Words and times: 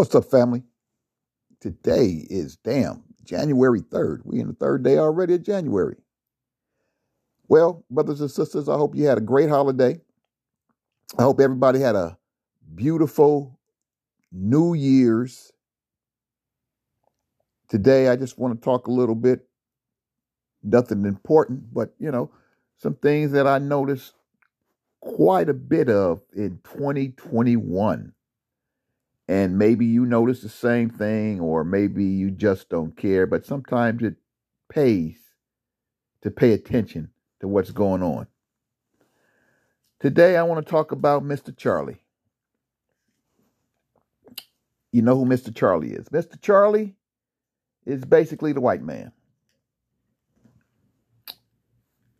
What's 0.00 0.14
up, 0.14 0.30
family? 0.30 0.62
Today 1.60 2.26
is 2.30 2.56
damn 2.56 3.02
January 3.22 3.82
3rd. 3.82 4.20
We 4.24 4.40
in 4.40 4.46
the 4.46 4.54
third 4.54 4.82
day 4.82 4.96
already 4.96 5.34
of 5.34 5.42
January. 5.42 5.98
Well, 7.48 7.84
brothers 7.90 8.22
and 8.22 8.30
sisters, 8.30 8.66
I 8.70 8.78
hope 8.78 8.96
you 8.96 9.04
had 9.04 9.18
a 9.18 9.20
great 9.20 9.50
holiday. 9.50 10.00
I 11.18 11.22
hope 11.22 11.38
everybody 11.38 11.80
had 11.80 11.96
a 11.96 12.16
beautiful 12.74 13.60
New 14.32 14.72
Year's. 14.72 15.52
Today, 17.68 18.08
I 18.08 18.16
just 18.16 18.38
want 18.38 18.58
to 18.58 18.64
talk 18.64 18.86
a 18.86 18.92
little 18.92 19.14
bit, 19.14 19.46
nothing 20.62 21.04
important, 21.04 21.74
but 21.74 21.92
you 21.98 22.10
know, 22.10 22.30
some 22.78 22.94
things 22.94 23.32
that 23.32 23.46
I 23.46 23.58
noticed 23.58 24.14
quite 25.02 25.50
a 25.50 25.54
bit 25.54 25.90
of 25.90 26.22
in 26.34 26.58
2021 26.64 28.14
and 29.30 29.56
maybe 29.56 29.86
you 29.86 30.04
notice 30.04 30.40
the 30.40 30.48
same 30.48 30.90
thing 30.90 31.38
or 31.38 31.62
maybe 31.62 32.04
you 32.04 32.32
just 32.32 32.68
don't 32.68 32.96
care 32.96 33.28
but 33.28 33.46
sometimes 33.46 34.02
it 34.02 34.16
pays 34.68 35.18
to 36.20 36.32
pay 36.32 36.52
attention 36.52 37.10
to 37.38 37.46
what's 37.46 37.70
going 37.70 38.02
on. 38.02 38.26
Today 40.00 40.36
i 40.36 40.42
want 40.42 40.66
to 40.66 40.68
talk 40.68 40.90
about 40.90 41.22
mr 41.22 41.56
charlie. 41.56 42.02
You 44.90 45.02
know 45.02 45.16
who 45.16 45.26
mr 45.26 45.54
charlie 45.54 45.92
is. 45.92 46.08
Mr 46.08 46.40
charlie 46.42 46.96
is 47.86 48.04
basically 48.04 48.52
the 48.52 48.60
white 48.60 48.82
man. 48.82 49.12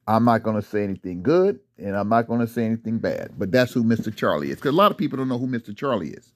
I'm 0.07 0.25
not 0.25 0.45
going 0.45 0.63
to 0.63 0.67
say 0.67 0.85
anything 0.85 1.25
good 1.25 1.59
and 1.79 1.97
i'm 1.97 2.09
not 2.09 2.27
going 2.27 2.41
to 2.41 2.47
say 2.47 2.65
anything 2.65 2.99
bad 2.99 3.33
but 3.39 3.51
that's 3.51 3.73
who 3.73 3.83
mr 3.83 4.15
charlie 4.15 4.51
is 4.51 4.57
because 4.57 4.73
a 4.73 4.77
lot 4.77 4.91
of 4.91 4.99
people 4.99 5.17
don't 5.17 5.29
know 5.29 5.39
who 5.39 5.47
mr 5.47 5.77
charlie 5.77 6.11
is 6.11 6.33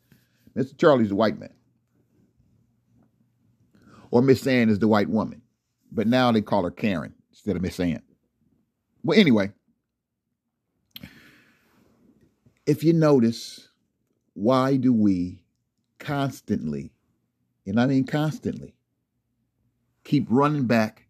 Mr. 0.57 0.77
Charlie's 0.79 1.11
a 1.11 1.17
white 1.17 1.39
man. 1.39 1.53
Or 4.11 4.23
Miss 4.23 4.47
Ann 4.47 4.69
is 4.69 4.79
the 4.79 4.89
white 4.89 5.09
woman. 5.09 5.43
But 5.91 6.07
now 6.07 6.31
they 6.33 6.41
call 6.41 6.65
her 6.65 6.71
Karen 6.71 7.15
instead 7.31 7.57
of 7.57 7.63
Miss 7.63 7.81
Ann. 7.81 8.03
Well, 9.03 9.19
anyway, 9.19 9.53
if 12.67 12.83
you 12.83 12.93
notice, 12.93 13.69
why 14.35 14.77
do 14.77 14.93
we 14.93 15.45
constantly, 15.99 16.93
and 17.67 17.81
I 17.81 17.87
mean 17.87 18.05
constantly, 18.05 18.75
keep 20.05 20.27
running 20.29 20.67
back 20.67 21.07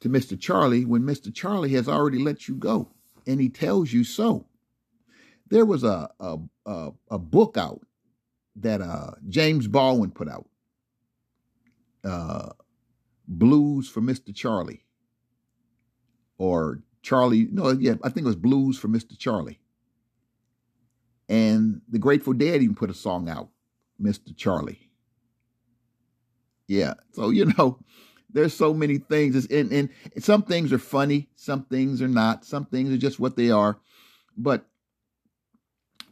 to 0.00 0.08
Mr. 0.08 0.38
Charlie 0.38 0.84
when 0.84 1.02
Mr. 1.02 1.32
Charlie 1.32 1.72
has 1.74 1.88
already 1.88 2.18
let 2.18 2.48
you 2.48 2.54
go 2.54 2.90
and 3.26 3.40
he 3.40 3.48
tells 3.48 3.92
you 3.92 4.04
so? 4.04 4.46
There 5.50 5.66
was 5.66 5.84
a, 5.84 6.08
a 6.20 6.38
uh, 6.64 6.90
a 7.10 7.18
book 7.18 7.56
out 7.56 7.80
that 8.56 8.80
uh, 8.80 9.12
James 9.28 9.66
Baldwin 9.66 10.10
put 10.10 10.28
out, 10.28 10.48
uh, 12.04 12.50
Blues 13.26 13.88
for 13.88 14.00
Mr. 14.00 14.34
Charlie, 14.34 14.84
or 16.38 16.82
Charlie. 17.02 17.48
No, 17.50 17.70
yeah, 17.70 17.94
I 18.02 18.08
think 18.08 18.24
it 18.24 18.28
was 18.28 18.36
Blues 18.36 18.78
for 18.78 18.88
Mr. 18.88 19.18
Charlie. 19.18 19.60
And 21.28 21.80
the 21.88 21.98
Grateful 21.98 22.32
Dead 22.32 22.62
even 22.62 22.74
put 22.74 22.90
a 22.90 22.94
song 22.94 23.28
out, 23.28 23.50
Mr. 24.02 24.36
Charlie. 24.36 24.90
Yeah, 26.66 26.94
so 27.12 27.30
you 27.30 27.46
know, 27.58 27.80
there's 28.32 28.54
so 28.54 28.72
many 28.72 28.98
things, 28.98 29.46
and, 29.46 29.72
and 29.72 29.88
some 30.18 30.42
things 30.42 30.72
are 30.72 30.78
funny, 30.78 31.28
some 31.34 31.64
things 31.64 32.00
are 32.00 32.08
not, 32.08 32.44
some 32.44 32.66
things 32.66 32.92
are 32.92 32.96
just 32.96 33.18
what 33.18 33.36
they 33.36 33.50
are. 33.50 33.78
But 34.36 34.69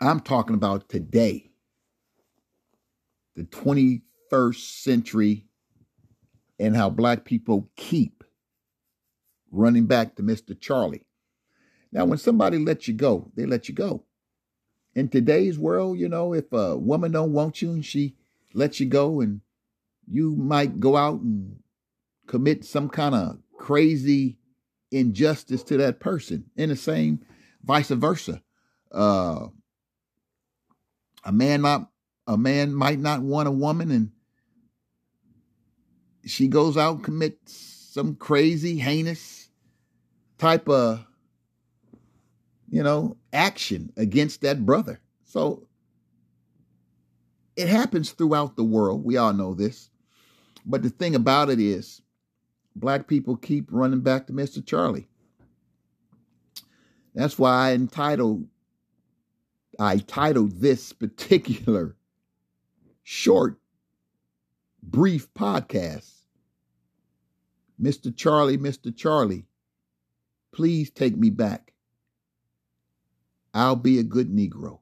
I'm 0.00 0.20
talking 0.20 0.54
about 0.54 0.88
today, 0.88 1.50
the 3.34 3.44
21st 3.44 4.82
century, 4.82 5.47
and 6.59 6.76
how 6.76 6.91
black 6.91 7.25
people 7.25 7.69
keep 7.76 8.22
running 9.50 9.87
back 9.87 10.14
to 10.16 10.22
Mr. 10.22 10.58
Charlie. 10.58 11.04
Now, 11.91 12.04
when 12.04 12.19
somebody 12.19 12.58
lets 12.58 12.87
you 12.87 12.94
go, 12.94 13.31
they 13.34 13.47
let 13.47 13.69
you 13.69 13.75
go. 13.75 14.04
In 14.94 15.08
today's 15.08 15.58
world, 15.58 15.98
you 15.98 16.08
know, 16.08 16.32
if 16.32 16.53
a 16.53 16.76
woman 16.76 17.12
don't 17.12 17.32
want 17.32 17.62
you 17.62 17.70
and 17.70 17.84
she 17.84 18.16
lets 18.54 18.78
you 18.78 18.87
go, 18.87 19.20
and 19.20 19.41
you 20.06 20.37
might 20.37 20.81
go 20.81 20.97
out 20.97 21.20
and 21.20 21.60
commit 22.26 22.64
some 22.64 22.88
kind 22.88 23.14
of 23.14 23.38
crazy 23.56 24.38
injustice 24.91 25.62
to 25.64 25.76
that 25.78 25.98
person, 25.98 26.44
and 26.56 26.70
the 26.70 26.76
same 26.76 27.20
vice 27.64 27.88
versa. 27.88 28.42
Uh, 28.92 29.48
a 31.28 31.33
man 31.33 31.61
not 31.61 31.91
a 32.27 32.39
man 32.39 32.72
might 32.72 32.99
not 32.99 33.21
want 33.21 33.49
a 33.49 33.53
woman 33.53 33.91
and 33.91 34.11
she 36.25 36.49
goes 36.49 36.78
out 36.78 36.97
and 36.97 37.05
commits 37.05 37.53
some 37.93 38.15
crazy 38.15 38.78
heinous 38.78 39.50
type 40.38 40.71
of 40.71 41.05
you 42.71 42.83
know 42.83 43.19
action 43.31 43.93
against 43.99 44.41
that 44.41 44.65
brother. 44.65 45.00
So 45.25 45.67
it 47.56 47.69
happens 47.69 48.12
throughout 48.12 48.56
the 48.56 48.65
world. 48.65 49.05
We 49.05 49.19
all 49.19 49.34
know 49.34 49.53
this. 49.53 49.91
But 50.65 50.83
the 50.83 50.91
thing 50.91 51.15
about 51.15 51.50
it 51.50 51.61
is 51.61 52.00
black 52.75 53.06
people 53.06 53.37
keep 53.37 53.69
running 53.71 54.00
back 54.00 54.28
to 54.28 54.33
mr 54.33 54.65
charlie. 54.65 55.09
That's 57.15 57.38
why 57.38 57.69
i 57.69 57.72
entitled 57.75 58.47
I 59.78 59.99
titled 59.99 60.61
this 60.61 60.93
particular 60.93 61.97
short, 63.05 63.59
brief 64.83 65.33
podcast, 65.34 66.11
Mr. 67.81 68.15
Charlie, 68.15 68.59
Mr. 68.59 68.94
Charlie, 68.94 69.47
please 70.53 70.91
take 70.91 71.17
me 71.17 71.31
back. 71.31 71.72
I'll 73.55 73.77
be 73.77 73.99
a 73.99 74.03
good 74.03 74.31
Negro. 74.31 74.81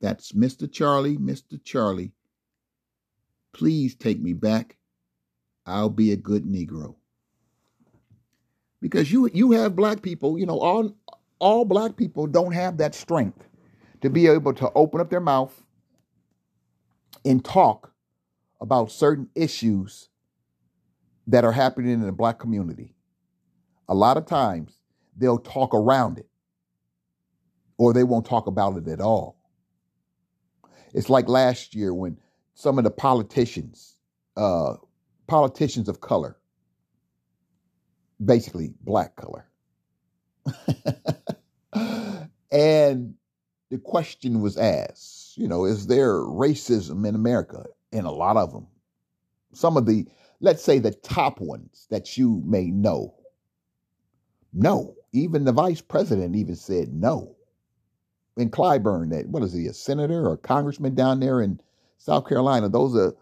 That's 0.00 0.32
Mr. 0.32 0.70
Charlie, 0.70 1.16
Mr. 1.16 1.62
Charlie. 1.62 2.12
Please 3.52 3.94
take 3.94 4.20
me 4.20 4.32
back. 4.32 4.76
I'll 5.64 5.88
be 5.90 6.12
a 6.12 6.16
good 6.16 6.44
Negro. 6.44 6.96
Because 8.80 9.10
you 9.10 9.30
you 9.32 9.52
have 9.52 9.74
black 9.74 10.02
people, 10.02 10.38
you 10.38 10.44
know, 10.44 10.58
all 10.58 10.94
all 11.38 11.64
black 11.64 11.96
people 11.96 12.26
don't 12.26 12.52
have 12.52 12.78
that 12.78 12.94
strength 12.94 13.46
to 14.02 14.10
be 14.10 14.26
able 14.26 14.52
to 14.54 14.70
open 14.74 15.00
up 15.00 15.10
their 15.10 15.20
mouth 15.20 15.62
and 17.24 17.44
talk 17.44 17.92
about 18.60 18.90
certain 18.90 19.28
issues 19.34 20.08
that 21.26 21.44
are 21.44 21.52
happening 21.52 21.92
in 21.92 22.00
the 22.00 22.12
black 22.12 22.38
community. 22.38 22.94
A 23.88 23.94
lot 23.94 24.16
of 24.16 24.26
times 24.26 24.74
they'll 25.16 25.38
talk 25.38 25.74
around 25.74 26.18
it 26.18 26.28
or 27.78 27.92
they 27.92 28.04
won't 28.04 28.26
talk 28.26 28.46
about 28.46 28.76
it 28.76 28.88
at 28.88 29.00
all. 29.00 29.36
It's 30.94 31.10
like 31.10 31.28
last 31.28 31.74
year 31.74 31.92
when 31.92 32.18
some 32.54 32.78
of 32.78 32.84
the 32.84 32.90
politicians, 32.90 33.96
uh, 34.36 34.74
politicians 35.26 35.88
of 35.88 36.00
color, 36.00 36.38
basically 38.24 38.72
black 38.82 39.16
color, 39.16 39.46
and 42.56 43.14
the 43.70 43.76
question 43.76 44.40
was 44.40 44.56
asked, 44.56 45.36
you 45.36 45.46
know, 45.46 45.66
is 45.66 45.88
there 45.88 46.14
racism 46.14 47.06
in 47.06 47.14
America? 47.14 47.66
And 47.92 48.06
a 48.06 48.10
lot 48.10 48.38
of 48.38 48.50
them. 48.50 48.66
Some 49.52 49.76
of 49.76 49.84
the, 49.84 50.06
let's 50.40 50.62
say 50.62 50.78
the 50.78 50.92
top 50.92 51.38
ones 51.38 51.86
that 51.90 52.16
you 52.16 52.42
may 52.46 52.70
know. 52.70 53.14
No. 54.54 54.94
Even 55.12 55.44
the 55.44 55.52
vice 55.52 55.82
president 55.82 56.34
even 56.34 56.56
said 56.56 56.94
no. 56.94 57.36
And 58.38 58.50
Clyburn, 58.50 59.10
that 59.10 59.28
what 59.28 59.42
is 59.42 59.52
he, 59.52 59.66
a 59.66 59.74
senator 59.74 60.26
or 60.26 60.34
a 60.34 60.38
congressman 60.38 60.94
down 60.94 61.20
there 61.20 61.42
in 61.42 61.60
South 61.98 62.26
Carolina? 62.26 62.70
Those 62.70 62.96
are, 62.96 63.14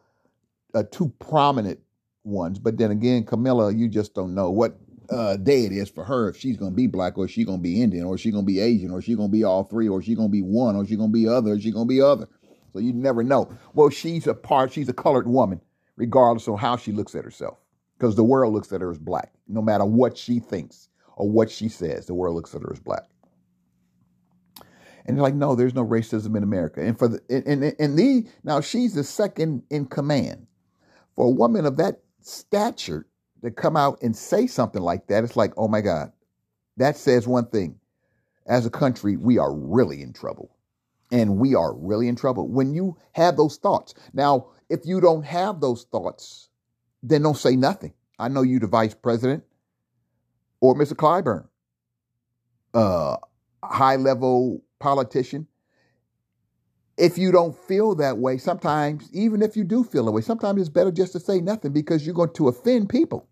are 0.75 0.85
two 0.85 1.13
prominent 1.19 1.81
ones. 2.23 2.61
But 2.61 2.79
then 2.79 2.93
again, 2.93 3.25
Camilla, 3.25 3.73
you 3.73 3.89
just 3.89 4.15
don't 4.15 4.35
know 4.35 4.51
what 4.51 4.79
uh, 5.11 5.37
day 5.37 5.65
it 5.65 5.73
is 5.73 5.89
for 5.89 6.05
her 6.05 6.29
if 6.29 6.37
she's 6.37 6.57
going 6.57 6.73
to 6.73 6.77
be 6.77 6.87
black 6.87 7.19
or 7.19 7.29
she's 7.29 7.47
going 7.47 7.59
to 7.59 7.63
be 7.63 7.83
Indian 7.83 8.05
or 8.05 8.17
she's 8.17 8.33
going 8.33 8.45
to 8.45 8.47
be 8.47 8.61
Asian 8.61 8.91
or 8.91 9.03
she's 9.03 9.17
going 9.17 9.29
to 9.29 9.33
be 9.33 9.45
all 9.45 9.65
three 9.65 9.89
or 9.89 10.03
she's 10.03 10.17
going 10.17 10.29
to 10.29 10.33
be 10.33 10.43
one 10.43 10.77
or 10.77 10.87
she's 10.87 10.97
going 10.97 11.11
to 11.11 11.15
be 11.15 11.29
other 11.29 11.53
or 11.53 11.61
she's 11.61 11.75
going 11.75 11.87
to 11.87 11.95
be 11.95 12.01
other. 12.01 12.29
So 12.73 12.81
you 12.81 12.93
never 12.93 13.23
know. 13.23 13.49
Well, 13.75 13.91
she's 13.91 14.27
a 14.27 14.35
part, 14.35 14.73
she's 14.73 14.89
a 14.89 14.93
colored 14.93 15.29
woman, 15.29 15.61
regardless 15.97 16.49
of 16.49 16.59
how 16.59 16.77
she 16.77 16.93
looks 16.93 17.15
at 17.15 17.25
herself, 17.25 17.59
because 17.97 18.17
the 18.17 18.25
world 18.25 18.53
looks 18.53 18.73
at 18.73 18.81
her 18.81 18.91
as 18.91 18.99
black. 18.99 19.33
No 19.47 19.63
matter 19.63 19.85
what 19.85 20.19
she 20.19 20.41
thinks 20.41 20.89
or 21.17 21.31
what 21.31 21.51
she 21.51 21.69
says, 21.69 22.07
the 22.07 22.15
world 22.15 22.35
looks 22.35 22.55
at 22.55 22.63
her 22.63 22.73
as 22.73 22.81
black. 22.81 23.05
And 25.07 25.17
they're 25.17 25.23
like, 25.23 25.35
no, 25.35 25.55
there's 25.55 25.75
no 25.75 25.85
racism 25.85 26.37
in 26.37 26.43
America. 26.43 26.81
And 26.81 26.99
for 26.99 27.09
the 27.09 27.21
and 27.29 27.47
and, 27.47 27.77
and 27.79 27.99
the 27.99 28.27
now 28.43 28.61
she's 28.61 28.95
the 28.95 29.05
second 29.05 29.63
in 29.71 29.87
command. 29.87 30.47
For 31.15 31.27
a 31.27 31.31
woman 31.31 31.67
of 31.67 31.77
that 31.77 32.01
stature 32.23 33.07
to 33.45 33.51
come 33.51 33.77
out 33.77 34.03
and 34.03 34.17
say 34.17 34.47
something 34.47 34.83
like 34.83 35.07
that, 35.09 35.23
it's 35.23 35.37
like, 35.37 35.53
oh 35.57 35.69
my 35.69 35.81
God, 35.81 36.11
that 36.77 36.97
says 36.97 37.29
one 37.29 37.47
thing. 37.47 37.79
As 38.47 38.67
a 38.67 38.71
country, 38.71 39.17
we 39.17 39.39
are 39.39 39.55
really 39.55 40.03
in 40.03 40.13
trouble. 40.13 40.55
And 41.13 41.39
we 41.39 41.55
are 41.55 41.75
really 41.75 42.09
in 42.09 42.17
trouble 42.17 42.49
when 42.49 42.75
you 42.75 42.97
have 43.13 43.37
those 43.37 43.57
thoughts. 43.57 43.95
Now, 44.13 44.49
if 44.69 44.81
you 44.85 45.01
don't 45.01 45.25
have 45.25 45.61
those 45.61 45.85
thoughts, 45.85 46.49
then 47.03 47.23
don't 47.23 47.37
say 47.37 47.57
nothing. 47.57 47.93
I 48.19 48.29
know 48.29 48.43
you, 48.43 48.59
the 48.59 48.67
vice 48.67 48.95
president, 48.95 49.45
or 50.61 50.75
Mr. 50.75 50.95
Clyburn, 50.95 51.47
uh, 52.73 53.17
high 53.63 53.97
level 53.97 54.63
politician. 54.81 55.47
If 56.97 57.19
you 57.19 57.33
don't 57.33 57.57
feel 57.57 57.95
that 57.97 58.19
way, 58.19 58.39
sometimes, 58.39 59.11
even 59.13 59.43
if 59.43 59.57
you 59.57 59.65
do 59.65 59.85
feel 59.85 60.05
that 60.07 60.13
way, 60.13 60.23
sometimes 60.23 60.61
it's 60.61 60.71
better 60.71 60.93
just 60.93 61.13
to 61.13 61.21
say 61.21 61.41
nothing 61.41 61.73
because 61.73 62.07
you're 62.07 62.15
going 62.15 62.33
to 62.35 62.49
offend 62.49 62.89
people, 62.89 63.29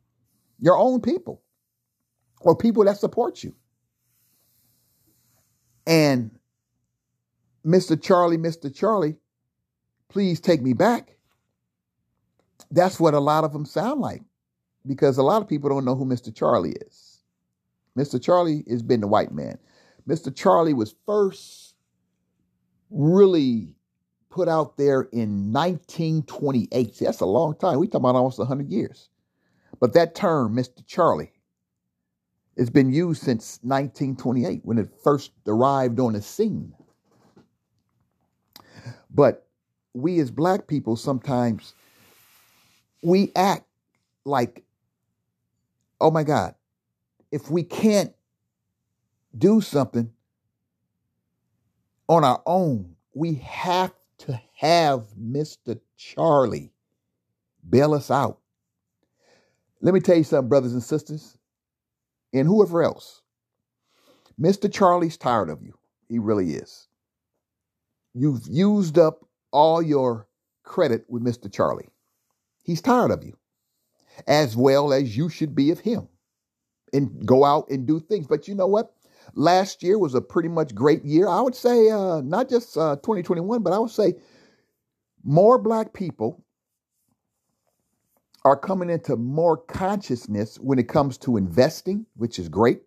your 0.63 0.79
own 0.79 1.03
people, 1.03 1.43
or 2.41 2.57
people 2.57 2.85
that 2.85 2.97
support 2.97 3.45
you. 3.45 3.55
And 5.87 6.31
Mr. 7.67 8.01
Charlie, 8.01 8.39
Mr. 8.39 8.75
Charlie, 8.75 9.17
please 10.09 10.41
take 10.41 10.63
me 10.63 10.73
back. 10.73 11.17
That's 12.71 13.01
what 13.01 13.13
a 13.13 13.21
lot 13.21 13.45
of 13.45 13.53
them 13.53 13.67
sound 13.67 14.01
like 14.01 14.23
because 14.87 15.19
a 15.19 15.23
lot 15.23 15.43
of 15.43 15.49
people 15.49 15.69
don't 15.69 15.85
know 15.85 15.97
who 15.97 16.07
Mr. 16.07 16.35
Charlie 16.35 16.77
is. 16.87 17.21
Mr. 17.99 18.23
Charlie 18.23 18.65
has 18.71 18.83
been 18.83 19.01
the 19.01 19.09
white 19.09 19.33
man. 19.33 19.59
Mr. 20.09 20.35
Charlie 20.35 20.75
was 20.75 20.95
first 21.07 21.75
really 22.91 23.75
put 24.31 24.49
out 24.49 24.77
there 24.77 25.03
in 25.13 25.53
1928. 25.53 26.95
See, 26.95 27.05
that's 27.05 27.21
a 27.21 27.27
long 27.27 27.57
time. 27.57 27.79
We 27.79 27.87
talking 27.89 28.01
about 28.01 28.17
almost 28.17 28.39
100 28.39 28.71
years. 28.71 29.11
But 29.83 29.95
that 29.95 30.15
term, 30.15 30.55
Mr. 30.55 30.87
Charlie, 30.87 31.33
has 32.57 32.71
been 32.71 32.93
used 32.93 33.21
since 33.21 33.59
1928 33.63 34.61
when 34.63 34.79
it 34.79 34.89
first 35.03 35.33
arrived 35.49 35.99
on 35.99 36.13
the 36.13 36.23
scene. 36.23 36.73
But 39.11 39.49
we 39.93 40.21
as 40.21 40.31
black 40.31 40.69
people 40.69 40.95
sometimes 40.95 41.75
we 43.03 43.33
act 43.35 43.65
like, 44.25 44.63
oh 46.01 46.13
my 46.13 46.23
God, 46.23 46.55
if 47.33 47.51
we 47.51 47.65
can't 47.65 48.15
do 49.37 49.61
something 49.61 50.13
on 52.07 52.23
our 52.23 52.41
own, 52.47 52.95
we 53.15 53.35
have 53.35 53.93
to 54.19 54.41
have 54.55 55.07
Mr. 55.21 55.81
Charlie 55.97 56.73
bail 57.69 57.95
us 57.95 58.13
out. 58.13 58.42
Let 59.83 59.95
me 59.95 60.01
tell 60.01 60.17
you 60.17 60.25
something, 60.25 60.49
brothers 60.49 60.73
and 60.75 60.83
sisters, 60.83 61.37
and 62.33 62.47
whoever 62.47 62.83
else. 62.85 63.23
Mr. 64.41 64.73
Charlie's 64.73 65.17
tired 65.17 65.51
of 65.51 65.63
you. 65.63 65.75
He 66.09 66.19
really 66.21 66.53
is. 66.53 66.89
You've 68.15 68.47
used 68.49 68.97
up 68.99 69.27
all 69.51 69.83
your 69.83 70.29
credit 70.63 71.05
with 71.09 71.25
Mr. 71.25 71.53
Charlie. 71.53 71.89
He's 72.63 72.81
tired 72.81 73.11
of 73.11 73.25
you, 73.25 73.37
as 74.27 74.57
well 74.57 74.93
as 74.93 75.17
you 75.17 75.29
should 75.29 75.55
be 75.55 75.71
of 75.71 75.81
him, 75.81 76.09
and 76.93 77.27
go 77.27 77.45
out 77.45 77.69
and 77.69 77.87
do 77.87 77.99
things. 77.99 78.27
But 78.29 78.47
you 78.47 78.55
know 78.55 78.69
what? 78.69 78.95
Last 79.35 79.83
year 79.83 79.99
was 79.99 80.15
a 80.15 80.21
pretty 80.21 80.49
much 80.49 80.75
great 80.75 81.05
year. 81.05 81.29
I 81.29 81.41
would 81.41 81.55
say, 81.55 81.91
uh, 81.91 82.21
not 82.21 82.49
just 82.49 82.77
uh, 82.77 82.97
2021, 82.97 83.63
but 83.63 83.73
I 83.73 83.79
would 83.79 83.91
say 83.91 84.15
more 85.25 85.59
black 85.59 85.93
people 85.93 86.45
are 88.45 88.57
coming 88.57 88.91
into 88.91 89.17
more 89.17 89.57
consciousness 89.57 90.57
when 90.59 90.79
it 90.79 90.89
comes 90.89 91.19
to 91.19 91.37
investing, 91.37 92.07
which 92.17 92.39
is 92.39 92.49
great. 92.49 92.83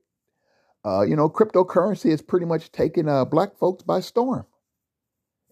Uh, 0.86 1.02
you 1.02 1.16
know, 1.16 1.30
cryptocurrency 1.30 2.12
has 2.12 2.22
pretty 2.22 2.46
much 2.46 2.72
taken 2.72 3.10
uh, 3.10 3.26
black 3.26 3.58
folks 3.58 3.84
by 3.84 4.00
storm, 4.00 4.46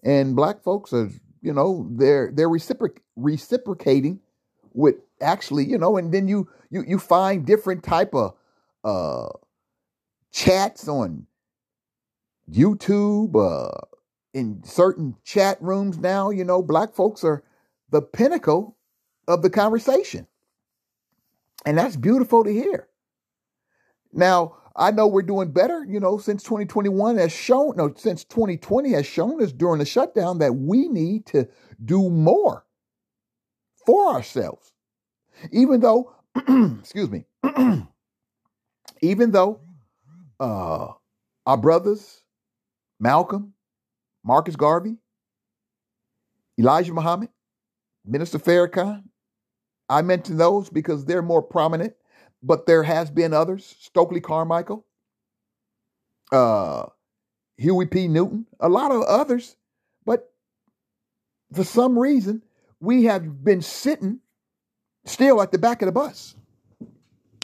and 0.04 0.36
black 0.36 0.62
folks 0.62 0.92
are 0.92 1.10
you 1.42 1.52
know 1.52 1.88
they're 1.92 2.30
they're 2.32 2.48
reciproc- 2.48 2.98
reciprocating 3.16 4.20
with 4.72 4.96
actually 5.20 5.64
you 5.64 5.78
know 5.78 5.96
and 5.96 6.12
then 6.12 6.28
you 6.28 6.48
you 6.70 6.84
you 6.86 6.98
find 6.98 7.46
different 7.46 7.82
type 7.84 8.14
of 8.14 8.34
uh 8.84 9.28
chats 10.32 10.88
on 10.88 11.26
YouTube 12.50 13.34
uh 13.36 13.80
in 14.32 14.62
certain 14.64 15.14
chat 15.24 15.60
rooms 15.60 15.98
now 15.98 16.30
you 16.30 16.44
know 16.44 16.62
black 16.62 16.94
folks 16.94 17.22
are 17.22 17.44
the 17.90 18.02
pinnacle 18.02 18.76
of 19.28 19.42
the 19.42 19.50
conversation 19.50 20.26
and 21.66 21.78
that's 21.78 21.96
beautiful 21.96 22.44
to 22.44 22.52
hear 22.52 22.88
now 24.12 24.56
I 24.76 24.90
know 24.90 25.06
we're 25.06 25.22
doing 25.22 25.52
better, 25.52 25.84
you 25.84 26.00
know, 26.00 26.18
since 26.18 26.42
2021 26.42 27.16
has 27.18 27.30
shown, 27.32 27.76
no, 27.76 27.94
since 27.96 28.24
2020 28.24 28.90
has 28.92 29.06
shown 29.06 29.40
us 29.40 29.52
during 29.52 29.78
the 29.78 29.84
shutdown 29.84 30.38
that 30.38 30.52
we 30.52 30.88
need 30.88 31.26
to 31.26 31.48
do 31.84 32.10
more 32.10 32.64
for 33.86 34.12
ourselves. 34.12 34.72
Even 35.52 35.80
though, 35.80 36.12
excuse 36.80 37.08
me, 37.08 37.24
even 39.00 39.30
though 39.30 39.60
uh, 40.40 40.88
our 41.46 41.56
brothers, 41.56 42.22
Malcolm, 42.98 43.52
Marcus 44.24 44.56
Garvey, 44.56 44.96
Elijah 46.58 46.92
Muhammad, 46.92 47.28
Minister 48.04 48.38
Farrakhan, 48.38 49.04
I 49.88 50.02
mention 50.02 50.36
those 50.36 50.70
because 50.70 51.04
they're 51.04 51.22
more 51.22 51.42
prominent 51.42 51.94
but 52.44 52.66
there 52.66 52.82
has 52.82 53.10
been 53.10 53.32
others, 53.32 53.74
Stokely 53.80 54.20
Carmichael, 54.20 54.84
uh, 56.30 56.86
Huey 57.56 57.86
P. 57.86 58.06
Newton, 58.06 58.46
a 58.60 58.68
lot 58.68 58.92
of 58.92 59.02
others, 59.02 59.56
but 60.04 60.30
for 61.54 61.64
some 61.64 61.98
reason, 61.98 62.42
we 62.80 63.04
have 63.04 63.42
been 63.42 63.62
sitting 63.62 64.20
still 65.06 65.40
at 65.40 65.52
the 65.52 65.58
back 65.58 65.80
of 65.80 65.86
the 65.86 65.92
bus, 65.92 66.36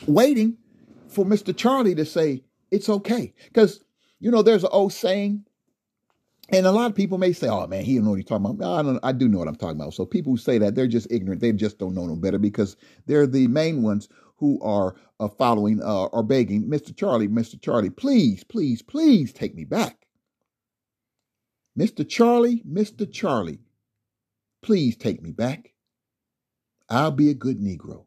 waiting 0.06 0.58
for 1.08 1.24
Mr. 1.24 1.56
Charlie 1.56 1.94
to 1.94 2.04
say, 2.04 2.44
it's 2.70 2.88
okay. 2.88 3.32
Because, 3.46 3.82
you 4.20 4.30
know, 4.30 4.42
there's 4.42 4.64
an 4.64 4.70
old 4.72 4.92
saying, 4.92 5.46
and 6.52 6.66
a 6.66 6.72
lot 6.72 6.90
of 6.90 6.96
people 6.96 7.18
may 7.18 7.32
say, 7.32 7.48
oh 7.48 7.66
man, 7.66 7.84
he 7.84 7.96
don't 7.96 8.04
know 8.04 8.10
what 8.10 8.16
he's 8.16 8.26
talking 8.26 8.46
about. 8.46 8.78
I, 8.78 8.82
don't, 8.82 9.00
I 9.02 9.12
do 9.12 9.28
know 9.28 9.38
what 9.38 9.48
I'm 9.48 9.56
talking 9.56 9.80
about. 9.80 9.94
So 9.94 10.06
people 10.06 10.32
who 10.32 10.38
say 10.38 10.58
that, 10.58 10.74
they're 10.74 10.86
just 10.86 11.10
ignorant. 11.10 11.40
They 11.40 11.52
just 11.52 11.78
don't 11.78 11.94
know 11.94 12.06
no 12.06 12.16
better 12.16 12.38
because 12.38 12.76
they're 13.06 13.26
the 13.26 13.48
main 13.48 13.82
ones 13.82 14.08
who 14.36 14.60
are 14.62 14.96
uh, 15.20 15.28
following 15.28 15.82
uh, 15.82 16.06
are 16.12 16.22
begging, 16.22 16.64
Mr. 16.64 16.96
Charlie, 16.96 17.28
Mr. 17.28 17.60
Charlie, 17.60 17.90
please, 17.90 18.42
please, 18.44 18.82
please 18.82 19.32
take 19.32 19.54
me 19.54 19.64
back. 19.64 20.06
Mr. 21.78 22.08
Charlie, 22.08 22.62
Mr. 22.68 23.10
Charlie, 23.10 23.60
please 24.62 24.96
take 24.96 25.22
me 25.22 25.32
back. 25.32 25.72
I'll 26.88 27.12
be 27.12 27.30
a 27.30 27.34
good 27.34 27.60
Negro. 27.60 28.04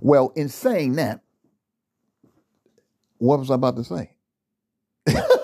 Well, 0.00 0.32
in 0.36 0.48
saying 0.48 0.94
that, 0.96 1.20
what 3.18 3.38
was 3.38 3.50
I 3.50 3.54
about 3.54 3.76
to 3.76 3.84
say? 3.84 4.10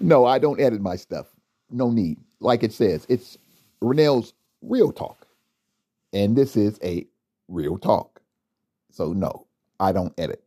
no, 0.00 0.24
I 0.24 0.38
don't 0.38 0.60
edit 0.60 0.80
my 0.80 0.96
stuff. 0.96 1.26
No 1.70 1.90
need. 1.90 2.18
Like 2.40 2.62
it 2.62 2.72
says, 2.72 3.06
it's 3.08 3.38
Renell's 3.82 4.34
Real 4.62 4.92
Talk. 4.92 5.26
And 6.12 6.36
this 6.36 6.56
is 6.56 6.78
a 6.82 7.06
real 7.48 7.78
talk. 7.78 8.20
So, 8.90 9.12
no, 9.12 9.46
I 9.78 9.92
don't 9.92 10.14
edit. 10.18 10.42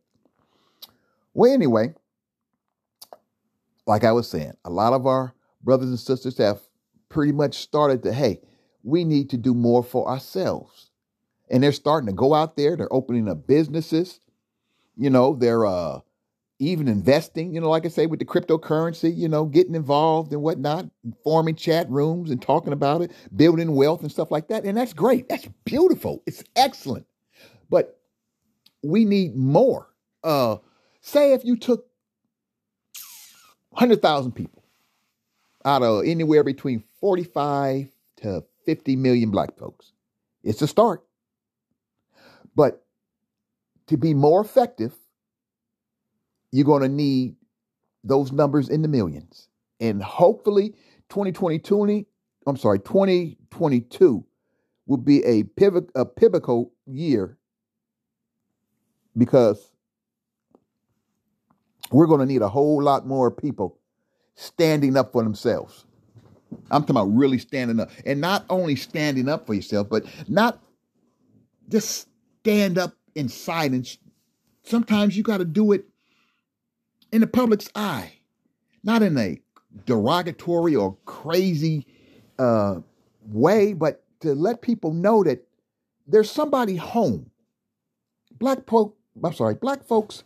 Well, 1.34 1.52
anyway, 1.52 1.94
like 3.86 4.04
I 4.04 4.12
was 4.12 4.28
saying, 4.28 4.54
a 4.64 4.70
lot 4.70 4.92
of 4.92 5.06
our 5.06 5.32
brothers 5.62 5.90
and 5.90 5.98
sisters 5.98 6.38
have 6.38 6.60
pretty 7.08 7.32
much 7.32 7.54
started 7.58 8.02
to, 8.02 8.12
hey, 8.12 8.40
we 8.82 9.04
need 9.04 9.30
to 9.30 9.36
do 9.36 9.54
more 9.54 9.82
for 9.82 10.08
ourselves. 10.08 10.90
And 11.50 11.62
they're 11.62 11.72
starting 11.72 12.08
to 12.08 12.12
go 12.12 12.34
out 12.34 12.56
there, 12.56 12.76
they're 12.76 12.92
opening 12.92 13.28
up 13.28 13.46
businesses. 13.46 14.20
You 14.96 15.10
know, 15.10 15.34
they're 15.34 15.66
uh 15.66 16.00
even 16.60 16.88
investing, 16.88 17.54
you 17.54 17.60
know, 17.60 17.70
like 17.70 17.86
I 17.86 17.88
say, 17.88 18.04
with 18.04 18.18
the 18.18 18.26
cryptocurrency, 18.26 19.16
you 19.16 19.28
know, 19.28 19.46
getting 19.46 19.74
involved 19.74 20.30
and 20.32 20.42
whatnot, 20.42 20.90
forming 21.24 21.56
chat 21.56 21.88
rooms 21.90 22.30
and 22.30 22.40
talking 22.40 22.74
about 22.74 23.00
it, 23.00 23.12
building 23.34 23.74
wealth 23.74 24.02
and 24.02 24.12
stuff 24.12 24.30
like 24.30 24.48
that. 24.48 24.64
And 24.64 24.76
that's 24.76 24.92
great. 24.92 25.28
That's 25.28 25.48
beautiful. 25.64 26.22
It's 26.26 26.44
excellent. 26.54 27.06
But 27.70 27.98
we 28.82 29.06
need 29.06 29.34
more. 29.34 29.88
Uh, 30.22 30.58
say 31.00 31.32
if 31.32 31.46
you 31.46 31.56
took 31.56 31.86
100,000 33.70 34.32
people 34.32 34.62
out 35.64 35.82
of 35.82 36.04
anywhere 36.04 36.44
between 36.44 36.84
45 37.00 37.88
to 38.16 38.44
50 38.66 38.96
million 38.96 39.30
black 39.30 39.56
folks, 39.56 39.92
it's 40.42 40.60
a 40.60 40.68
start. 40.68 41.02
But 42.54 42.84
to 43.86 43.96
be 43.96 44.12
more 44.12 44.42
effective, 44.42 44.92
you're 46.52 46.64
going 46.64 46.82
to 46.82 46.88
need 46.88 47.36
those 48.04 48.32
numbers 48.32 48.68
in 48.68 48.82
the 48.82 48.88
millions. 48.88 49.48
And 49.80 50.02
hopefully 50.02 50.70
2022, 51.10 52.06
I'm 52.46 52.56
sorry, 52.56 52.78
2022 52.80 54.24
will 54.86 54.96
be 54.96 55.24
a 55.24 55.44
pivot 55.44 55.90
a 55.94 56.04
pivotal 56.04 56.72
year 56.86 57.38
because 59.16 59.70
We're 61.90 62.06
going 62.06 62.20
to 62.20 62.26
need 62.26 62.42
a 62.42 62.48
whole 62.48 62.82
lot 62.82 63.06
more 63.06 63.30
people 63.30 63.78
standing 64.36 64.96
up 64.96 65.12
for 65.12 65.22
themselves. 65.22 65.86
I'm 66.70 66.82
talking 66.82 66.96
about 66.96 67.14
really 67.16 67.38
standing 67.38 67.80
up. 67.80 67.90
And 68.06 68.20
not 68.20 68.44
only 68.50 68.76
standing 68.76 69.28
up 69.28 69.46
for 69.46 69.54
yourself, 69.54 69.88
but 69.88 70.04
not 70.28 70.62
just 71.68 72.08
stand 72.40 72.78
up 72.78 72.94
in 73.14 73.28
silence. 73.28 73.98
Sometimes 74.62 75.16
you 75.16 75.22
got 75.22 75.38
to 75.38 75.44
do 75.44 75.72
it 75.72 75.84
in 77.12 77.20
the 77.20 77.26
public's 77.26 77.68
eye, 77.74 78.12
not 78.82 79.02
in 79.02 79.16
a 79.18 79.40
derogatory 79.86 80.74
or 80.74 80.96
crazy 81.04 81.86
uh, 82.38 82.80
way, 83.26 83.72
but 83.72 84.02
to 84.20 84.34
let 84.34 84.62
people 84.62 84.92
know 84.92 85.22
that 85.24 85.46
there's 86.06 86.30
somebody 86.30 86.76
home. 86.76 87.30
Black 88.38 88.66
folk, 88.66 88.96
I'm 89.22 89.34
sorry, 89.34 89.54
black 89.54 89.84
folks 89.84 90.24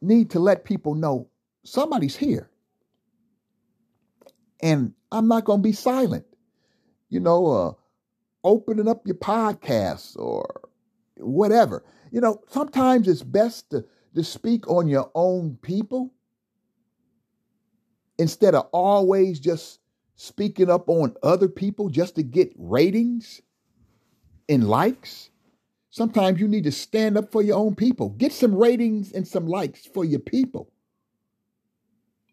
need 0.00 0.30
to 0.30 0.38
let 0.38 0.64
people 0.64 0.94
know 0.94 1.28
somebody's 1.64 2.16
here. 2.16 2.50
And 4.60 4.92
I'm 5.12 5.28
not 5.28 5.44
going 5.44 5.60
to 5.60 5.62
be 5.62 5.72
silent. 5.72 6.26
You 7.10 7.20
know, 7.20 7.46
uh, 7.46 7.72
opening 8.44 8.88
up 8.88 9.06
your 9.06 9.16
podcast 9.16 10.16
or 10.18 10.46
whatever. 11.16 11.84
You 12.10 12.20
know, 12.20 12.40
sometimes 12.48 13.08
it's 13.08 13.22
best 13.22 13.70
to, 13.70 13.84
to 14.18 14.24
speak 14.24 14.68
on 14.68 14.88
your 14.88 15.10
own 15.14 15.56
people 15.62 16.12
instead 18.18 18.54
of 18.54 18.66
always 18.72 19.38
just 19.40 19.80
speaking 20.16 20.68
up 20.68 20.88
on 20.88 21.14
other 21.22 21.48
people 21.48 21.88
just 21.88 22.16
to 22.16 22.22
get 22.22 22.52
ratings 22.56 23.40
and 24.48 24.68
likes. 24.68 25.30
Sometimes 25.90 26.40
you 26.40 26.48
need 26.48 26.64
to 26.64 26.72
stand 26.72 27.16
up 27.16 27.30
for 27.30 27.42
your 27.42 27.56
own 27.56 27.74
people. 27.74 28.10
Get 28.10 28.32
some 28.32 28.54
ratings 28.54 29.12
and 29.12 29.26
some 29.26 29.46
likes 29.46 29.86
for 29.86 30.04
your 30.04 30.20
people 30.20 30.70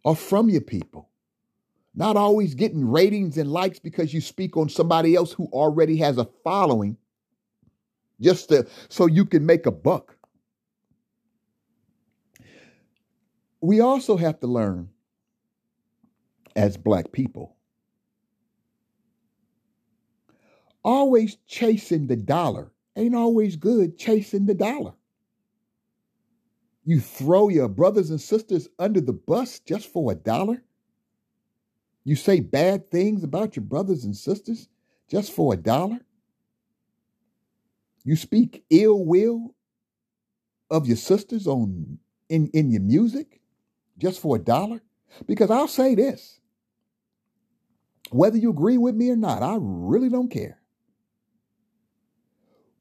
or 0.04 0.16
from 0.16 0.50
your 0.50 0.62
people. 0.62 1.10
Not 1.94 2.18
always 2.18 2.56
getting 2.56 2.90
ratings 2.90 3.38
and 3.38 3.50
likes 3.50 3.80
because 3.80 4.14
you 4.14 4.22
speak 4.22 4.58
on 4.58 4.68
somebody 4.70 5.16
else 5.16 5.32
who 5.32 5.48
already 5.54 5.98
has 5.98 6.18
a 6.18 6.28
following 6.44 6.98
just 8.20 8.50
to, 8.50 8.68
so 8.90 9.06
you 9.06 9.26
can 9.26 9.46
make 9.46 9.66
a 9.66 9.72
buck. 9.72 10.15
We 13.66 13.80
also 13.80 14.16
have 14.16 14.40
to 14.42 14.48
learn 14.48 14.90
as 16.56 16.78
black 16.78 17.12
people. 17.12 17.56
Always 20.84 21.38
chasing 21.48 22.06
the 22.06 22.16
dollar 22.16 22.72
ain't 22.96 23.16
always 23.16 23.56
good 23.56 23.98
chasing 23.98 24.46
the 24.46 24.54
dollar. 24.54 24.94
You 26.86 27.00
throw 27.00 27.50
your 27.50 27.68
brothers 27.68 28.12
and 28.12 28.22
sisters 28.22 28.70
under 28.78 29.02
the 29.02 29.14
bus 29.14 29.58
just 29.58 29.92
for 29.92 30.12
a 30.12 30.16
dollar? 30.16 30.62
You 32.04 32.16
say 32.16 32.42
bad 32.42 32.92
things 32.92 33.24
about 33.24 33.56
your 33.56 33.66
brothers 33.66 34.06
and 34.06 34.16
sisters 34.16 34.70
just 35.10 35.32
for 35.32 35.56
a 35.56 35.58
dollar? 35.58 36.02
You 38.04 38.16
speak 38.16 38.64
ill 38.70 39.04
will 39.04 39.56
of 40.70 40.86
your 40.86 40.98
sisters 40.98 41.48
on 41.48 41.98
in, 42.30 42.48
in 42.54 42.70
your 42.70 42.82
music 42.82 43.42
just 43.98 44.22
for 44.22 44.36
a 44.36 44.40
dollar? 44.40 44.82
Because 45.26 45.50
I'll 45.52 45.68
say 45.68 45.96
this. 45.96 46.40
Whether 48.12 48.38
you 48.38 48.50
agree 48.50 48.78
with 48.78 48.96
me 48.96 49.10
or 49.10 49.16
not, 49.16 49.42
I 49.42 49.58
really 49.60 50.10
don't 50.10 50.30
care. 50.30 50.60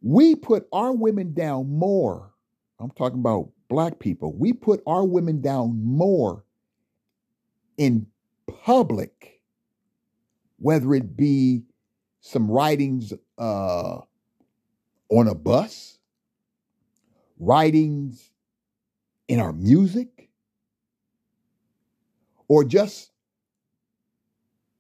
We 0.02 0.35
put 0.35 0.68
our 0.73 0.92
women 0.92 1.33
down 1.33 1.78
more. 1.78 2.30
I'm 2.78 2.90
talking 2.90 3.21
about 3.21 3.49
black 3.68 3.99
people. 3.99 4.35
We 4.37 4.52
put 4.52 4.83
our 4.87 5.04
women 5.04 5.40
down 5.40 5.83
more 5.83 6.44
in 7.78 8.06
public, 8.64 9.40
whether 10.59 10.94
it 10.94 11.16
be 11.16 11.62
some 12.21 12.50
writings 12.50 13.12
uh, 13.38 13.99
on 15.09 15.28
a 15.28 15.35
bus, 15.35 15.99
writings 17.38 18.30
in 19.28 19.40
our 19.40 19.52
music, 19.52 20.13
or 22.48 22.64
just 22.64 23.10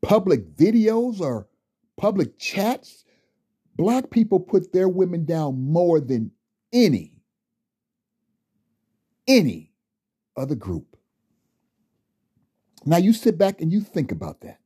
public 0.02 0.54
videos 0.54 1.20
or 1.20 1.48
public 1.96 2.38
chats. 2.38 3.04
Black 3.76 4.10
people 4.10 4.38
put 4.38 4.72
their 4.72 4.88
women 4.88 5.24
down 5.24 5.60
more 5.60 6.00
than 6.00 6.30
any, 6.72 7.12
any 9.26 9.72
other 10.36 10.54
group. 10.54 10.96
Now 12.86 12.98
you 12.98 13.12
sit 13.12 13.36
back 13.38 13.60
and 13.60 13.72
you 13.72 13.80
think 13.80 14.12
about 14.12 14.42
that. 14.42 14.60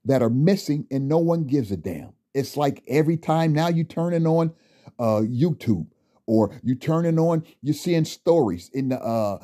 that 0.08 0.22
are 0.22 0.30
missing 0.30 0.88
and 0.90 1.08
no 1.08 1.20
one 1.20 1.44
gives 1.44 1.72
a 1.72 1.78
damn, 1.78 2.14
it's 2.34 2.58
like 2.58 2.84
every 2.88 3.18
time 3.18 3.54
now 3.54 3.68
you 3.68 3.84
turning 3.84 4.26
on 4.26 4.54
uh, 5.00 5.22
YouTube 5.22 5.88
or 6.26 6.60
you 6.64 6.76
turning 6.76 7.20
on, 7.20 7.44
you're 7.62 7.74
seeing 7.74 8.06
stories 8.06 8.70
in 8.74 8.90
the 8.90 9.00
uh, 9.00 9.44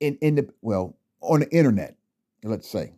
in 0.00 0.16
in 0.20 0.36
the 0.36 0.48
well 0.62 0.96
on 1.20 1.40
the 1.40 1.50
internet, 1.50 1.96
let's 2.42 2.68
say. 2.68 2.92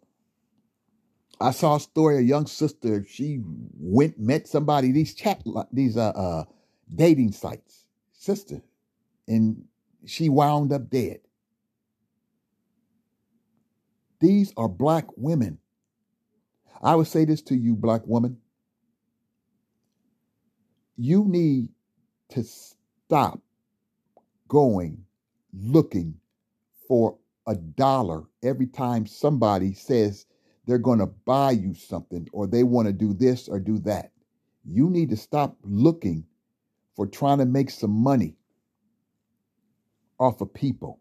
I 1.41 1.51
saw 1.51 1.77
a 1.77 1.81
story. 1.81 2.19
A 2.19 2.21
young 2.21 2.47
sister. 2.47 3.05
She 3.09 3.41
went 3.79 4.19
met 4.19 4.47
somebody. 4.47 4.93
These 4.93 5.15
chat 5.15 5.43
these 5.73 5.97
uh, 5.97 6.11
uh 6.11 6.45
dating 6.95 7.33
sites. 7.33 7.85
Sister, 8.13 8.63
and 9.27 9.65
she 10.07 10.29
wound 10.29 10.73
up 10.73 10.89
dead. 10.89 11.21
These 14.21 14.53
are 14.57 14.69
black 14.69 15.07
women. 15.17 15.59
I 16.83 16.97
would 16.97 17.07
say 17.07 17.25
this 17.25 17.43
to 17.43 17.55
you, 17.57 17.75
black 17.77 18.07
woman. 18.07 18.39
You 20.97 21.25
need 21.25 21.69
to 22.31 22.43
stop 22.45 23.41
going 24.49 25.05
looking 25.53 26.15
for 26.89 27.17
a 27.47 27.55
dollar 27.55 28.25
every 28.43 28.67
time 28.67 29.07
somebody 29.07 29.75
says 29.75 30.27
they're 30.67 30.79
going 30.79 30.99
to 30.99 31.07
buy 31.07 31.53
you 31.53 31.75
something 31.75 32.29
or 32.33 32.47
they 32.47 32.63
want 32.63 32.87
to 32.87 32.93
do 32.93 33.15
this 33.15 33.49
or 33.49 33.59
do 33.61 33.79
that. 33.81 34.13
You 34.65 34.91
need 34.91 35.11
to 35.11 35.17
stop 35.17 35.57
looking 35.63 36.25
for 36.95 37.07
trying 37.07 37.39
to 37.39 37.47
make 37.47 37.71
some 37.71 37.91
money 37.91 38.37
off 40.19 40.41
of 40.41 40.55
people 40.55 41.01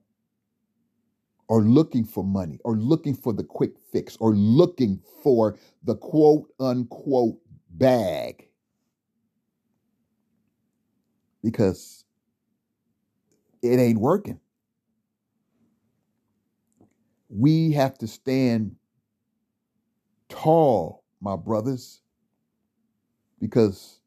or 1.51 1.63
looking 1.63 2.05
for 2.05 2.23
money 2.23 2.57
or 2.63 2.77
looking 2.77 3.13
for 3.13 3.33
the 3.33 3.43
quick 3.43 3.73
fix 3.91 4.15
or 4.21 4.33
looking 4.33 4.97
for 5.21 5.57
the 5.83 5.93
quote 5.97 6.49
unquote 6.61 7.37
bag. 7.71 8.47
Because 11.43 12.05
it 13.61 13.81
ain't 13.81 13.99
working. 13.99 14.39
We 17.27 17.73
have 17.73 17.97
to 17.97 18.07
stand 18.07 18.77
tall, 20.29 21.03
my 21.19 21.35
brothers, 21.35 21.99
because 23.41 23.99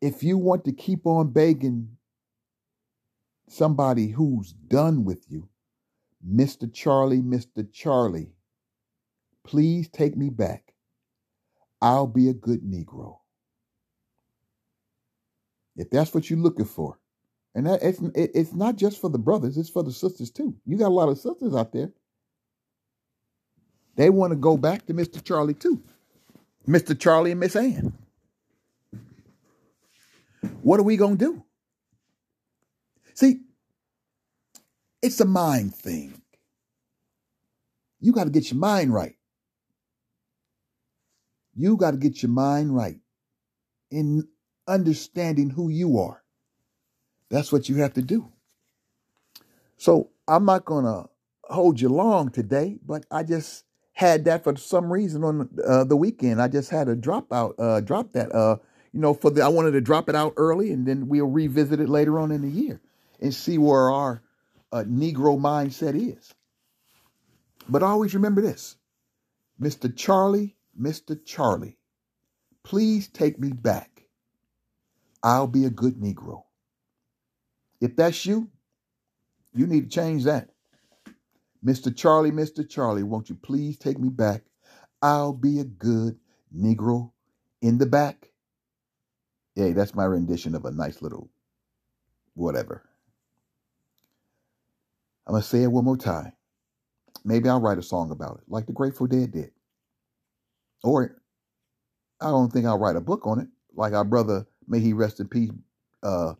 if 0.00 0.24
you 0.24 0.38
want 0.38 0.64
to 0.64 0.72
keep 0.72 1.06
on 1.06 1.30
begging 1.30 1.96
somebody 3.48 4.08
who's 4.08 4.52
done 4.52 5.04
with 5.04 5.24
you, 5.28 5.48
Mr. 6.26 6.72
Charlie, 6.72 7.22
Mr. 7.22 7.70
Charlie, 7.72 8.32
please 9.44 9.88
take 9.88 10.16
me 10.16 10.28
back. 10.30 10.74
I'll 11.80 12.06
be 12.06 12.28
a 12.28 12.34
good 12.34 12.62
Negro. 12.62 13.18
If 15.76 15.90
that's 15.90 16.12
what 16.12 16.28
you're 16.28 16.38
looking 16.38 16.66
for. 16.66 16.98
And 17.54 17.66
that, 17.66 17.82
it's, 17.82 18.00
it's 18.14 18.52
not 18.52 18.76
just 18.76 19.00
for 19.00 19.08
the 19.08 19.18
brothers, 19.18 19.56
it's 19.56 19.70
for 19.70 19.82
the 19.82 19.92
sisters 19.92 20.30
too. 20.30 20.54
You 20.66 20.76
got 20.76 20.88
a 20.88 20.94
lot 20.94 21.08
of 21.08 21.18
sisters 21.18 21.54
out 21.54 21.72
there. 21.72 21.90
They 23.96 24.10
want 24.10 24.32
to 24.32 24.36
go 24.36 24.56
back 24.56 24.86
to 24.86 24.94
Mr. 24.94 25.22
Charlie 25.22 25.54
too. 25.54 25.82
Mr. 26.68 26.98
Charlie 26.98 27.32
and 27.32 27.40
Miss 27.40 27.56
Ann. 27.56 27.92
What 30.62 30.78
are 30.78 30.84
we 30.84 30.96
going 30.96 31.16
to 31.18 31.24
do? 31.24 31.44
See, 33.14 33.40
it's 35.02 35.20
a 35.20 35.24
mind 35.24 35.74
thing. 35.74 36.20
You 38.00 38.12
got 38.12 38.24
to 38.24 38.30
get 38.30 38.50
your 38.50 38.58
mind 38.58 38.92
right. 38.92 39.16
You 41.54 41.76
got 41.76 41.92
to 41.92 41.96
get 41.96 42.22
your 42.22 42.30
mind 42.30 42.74
right 42.74 42.98
in 43.90 44.28
understanding 44.66 45.50
who 45.50 45.68
you 45.68 45.98
are. 45.98 46.22
That's 47.28 47.52
what 47.52 47.68
you 47.68 47.76
have 47.76 47.94
to 47.94 48.02
do. 48.02 48.32
So 49.76 50.10
I'm 50.26 50.44
not 50.44 50.64
going 50.64 50.84
to 50.84 51.08
hold 51.44 51.80
you 51.80 51.88
long 51.88 52.30
today, 52.30 52.78
but 52.84 53.04
I 53.10 53.22
just 53.22 53.64
had 53.92 54.24
that 54.24 54.44
for 54.44 54.56
some 54.56 54.92
reason 54.92 55.24
on 55.24 55.48
uh, 55.66 55.84
the 55.84 55.96
weekend. 55.96 56.40
I 56.40 56.48
just 56.48 56.70
had 56.70 56.86
to 56.86 56.96
drop 56.96 57.32
out, 57.32 57.54
uh, 57.58 57.80
drop 57.80 58.12
that. 58.12 58.34
Uh, 58.34 58.56
you 58.92 59.00
know, 59.00 59.14
for 59.14 59.30
the 59.30 59.42
I 59.42 59.48
wanted 59.48 59.72
to 59.72 59.80
drop 59.80 60.08
it 60.08 60.14
out 60.14 60.34
early, 60.36 60.72
and 60.72 60.86
then 60.86 61.08
we'll 61.08 61.26
revisit 61.26 61.80
it 61.80 61.88
later 61.88 62.18
on 62.18 62.32
in 62.32 62.42
the 62.42 62.50
year 62.50 62.80
and 63.20 63.32
see 63.32 63.58
where 63.58 63.90
our 63.90 64.22
uh, 64.72 64.84
Negro 64.84 65.38
mindset 65.38 65.94
is. 65.96 66.34
But 67.68 67.82
always 67.82 68.14
remember 68.14 68.42
this, 68.42 68.76
Mr. 69.60 69.94
Charlie, 69.94 70.56
Mr. 70.80 71.18
Charlie, 71.24 71.78
please 72.64 73.08
take 73.08 73.38
me 73.38 73.52
back. 73.52 74.04
I'll 75.22 75.46
be 75.46 75.64
a 75.66 75.70
good 75.70 75.96
Negro. 75.96 76.44
If 77.80 77.96
that's 77.96 78.26
you, 78.26 78.48
you 79.54 79.66
need 79.66 79.90
to 79.90 79.94
change 79.96 80.24
that. 80.24 80.50
Mr. 81.64 81.94
Charlie, 81.94 82.30
Mr. 82.32 82.68
Charlie, 82.68 83.02
won't 83.02 83.28
you 83.28 83.34
please 83.36 83.78
take 83.78 83.98
me 83.98 84.08
back? 84.08 84.42
I'll 85.02 85.32
be 85.32 85.60
a 85.60 85.64
good 85.64 86.18
Negro 86.56 87.12
in 87.62 87.78
the 87.78 87.86
back. 87.86 88.30
Hey, 89.54 89.72
that's 89.72 89.94
my 89.94 90.04
rendition 90.04 90.54
of 90.54 90.64
a 90.64 90.70
nice 90.70 91.02
little 91.02 91.30
whatever. 92.34 92.82
I'm 95.30 95.34
going 95.34 95.42
to 95.42 95.48
say 95.48 95.62
it 95.62 95.70
one 95.70 95.84
more 95.84 95.96
time. 95.96 96.32
Maybe 97.24 97.48
I'll 97.48 97.60
write 97.60 97.78
a 97.78 97.84
song 97.84 98.10
about 98.10 98.38
it, 98.38 98.50
like 98.50 98.66
the 98.66 98.72
Grateful 98.72 99.06
Dead 99.06 99.30
did. 99.30 99.52
Or 100.82 101.22
I 102.20 102.30
don't 102.30 102.52
think 102.52 102.66
I'll 102.66 102.80
write 102.80 102.96
a 102.96 103.00
book 103.00 103.28
on 103.28 103.38
it, 103.38 103.46
like 103.76 103.92
our 103.92 104.04
brother, 104.04 104.44
may 104.66 104.80
he 104.80 104.92
rest 104.92 105.20
in 105.20 105.28
peace, 105.28 105.52
uh, 106.02 106.32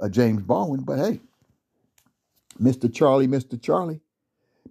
uh, 0.00 0.08
James 0.08 0.40
Baldwin. 0.40 0.80
But 0.80 0.98
hey, 0.98 1.20
Mr. 2.58 2.90
Charlie, 2.90 3.28
Mr. 3.28 3.60
Charlie, 3.60 4.00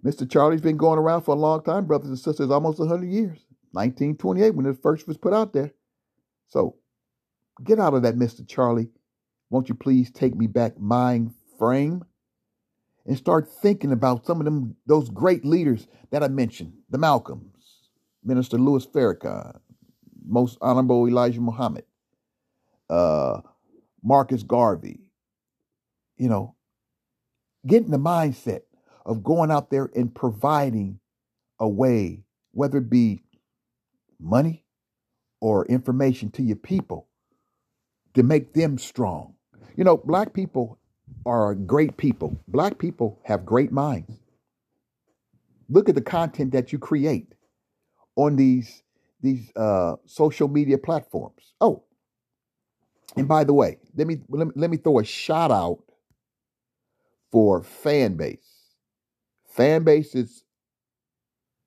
Mr. 0.04 0.28
Charlie's 0.28 0.60
been 0.60 0.76
going 0.76 0.98
around 0.98 1.22
for 1.22 1.36
a 1.36 1.38
long 1.38 1.62
time, 1.62 1.86
brothers 1.86 2.08
and 2.08 2.18
sisters, 2.18 2.50
almost 2.50 2.80
100 2.80 3.06
years. 3.06 3.38
1928 3.70 4.56
when 4.56 4.66
it 4.66 4.82
first 4.82 5.06
was 5.06 5.16
put 5.16 5.32
out 5.32 5.52
there. 5.52 5.70
So 6.48 6.74
get 7.62 7.78
out 7.78 7.94
of 7.94 8.02
that, 8.02 8.16
Mr. 8.16 8.44
Charlie. 8.44 8.90
Won't 9.50 9.68
you 9.68 9.76
please 9.76 10.10
take 10.10 10.34
me 10.34 10.48
back 10.48 10.80
mind 10.80 11.32
frame 11.60 12.02
and 13.06 13.16
start 13.16 13.48
thinking 13.48 13.92
about 13.92 14.26
some 14.26 14.40
of 14.40 14.44
them 14.44 14.76
those 14.86 15.08
great 15.10 15.44
leaders 15.44 15.86
that 16.10 16.22
I 16.22 16.28
mentioned, 16.28 16.72
the 16.90 16.98
Malcolms, 16.98 17.90
Minister 18.24 18.58
Louis 18.58 18.86
Farrakhan, 18.86 19.58
Most 20.24 20.58
Honorable 20.60 21.08
Elijah 21.08 21.40
Muhammad, 21.40 21.84
uh, 22.88 23.40
Marcus 24.02 24.42
Garvey. 24.42 25.00
You 26.16 26.28
know, 26.28 26.54
get 27.66 27.84
in 27.84 27.90
the 27.90 27.98
mindset 27.98 28.62
of 29.04 29.24
going 29.24 29.50
out 29.50 29.70
there 29.70 29.90
and 29.96 30.14
providing 30.14 31.00
a 31.58 31.68
way, 31.68 32.24
whether 32.52 32.78
it 32.78 32.90
be 32.90 33.24
money 34.20 34.64
or 35.40 35.66
information 35.66 36.30
to 36.30 36.42
your 36.42 36.56
people 36.56 37.08
to 38.14 38.22
make 38.22 38.52
them 38.52 38.78
strong. 38.78 39.34
You 39.76 39.84
know, 39.84 39.96
black 39.96 40.32
people 40.34 40.78
are 41.26 41.54
great 41.54 41.96
people. 41.96 42.40
Black 42.48 42.78
people 42.78 43.20
have 43.24 43.44
great 43.44 43.72
minds. 43.72 44.12
Look 45.68 45.88
at 45.88 45.94
the 45.94 46.02
content 46.02 46.52
that 46.52 46.72
you 46.72 46.78
create 46.78 47.34
on 48.16 48.36
these 48.36 48.82
these 49.20 49.52
uh, 49.56 49.96
social 50.06 50.48
media 50.48 50.78
platforms. 50.78 51.54
Oh, 51.60 51.84
and 53.16 53.28
by 53.28 53.44
the 53.44 53.54
way, 53.54 53.78
let 53.96 54.06
me 54.06 54.18
let 54.28 54.46
me, 54.46 54.52
let 54.56 54.70
me 54.70 54.76
throw 54.76 54.98
a 54.98 55.04
shout 55.04 55.50
out 55.50 55.78
for 57.30 57.62
Fanbase. 57.62 58.38
Fan 59.46 59.84
base 59.84 60.14
is 60.14 60.44